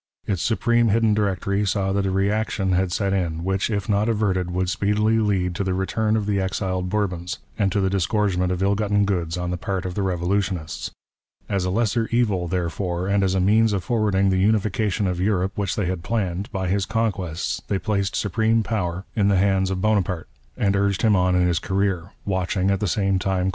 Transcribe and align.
Its 0.25 0.41
supreme 0.41 0.87
hidden 0.87 1.13
directory 1.13 1.61
saAV 1.61 1.93
that 1.93 2.07
a 2.07 2.09
re 2.09 2.31
action 2.31 2.71
had 2.71 2.91
set 2.91 3.13
in, 3.13 3.43
which, 3.43 3.69
if 3.69 3.87
not 3.87 4.09
averted, 4.09 4.49
would 4.49 4.67
speedily 4.67 5.19
lead 5.19 5.53
to 5.53 5.63
the 5.63 5.75
return 5.75 6.17
of 6.17 6.25
the 6.25 6.41
exiled 6.41 6.89
Bourbons, 6.89 7.37
and 7.55 7.71
to 7.71 7.79
the 7.79 7.87
disgorgement 7.91 8.51
of 8.51 8.63
ill 8.63 8.73
gotten 8.73 9.05
goods 9.05 9.37
on 9.37 9.51
the 9.51 9.59
part 9.59 9.85
of 9.85 9.93
the 9.93 10.01
revolutionists. 10.01 10.89
As 11.47 11.65
a 11.65 11.69
lesser 11.69 12.07
evil, 12.07 12.47
therefore, 12.47 13.05
and 13.07 13.23
as 13.23 13.35
a 13.35 13.39
means 13.39 13.73
of 13.73 13.83
forwarding 13.83 14.31
the 14.31 14.39
unification 14.41 15.05
of 15.05 15.19
Europe 15.19 15.51
which 15.55 15.75
they 15.75 15.85
had 15.85 16.01
planned, 16.03 16.51
by 16.51 16.67
his 16.67 16.87
conquests, 16.87 17.61
they 17.67 17.77
placed 17.77 18.15
supreme 18.15 18.63
power 18.63 19.05
in 19.15 19.27
the 19.27 19.35
^ 19.35 19.37
Alexander 19.37 19.75
Dumas 19.75 20.27
in 20.57 20.73
his 20.73 20.97
Memoires 20.97 20.97
de 20.97 21.59
Garibaldi, 21.59 22.73
first 22.73 22.91
series, 22.91 23.17
p. 23.43 23.49